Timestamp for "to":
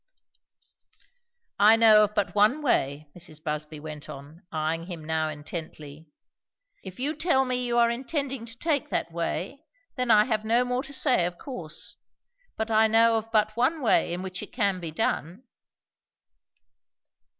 8.47-8.57, 10.81-10.93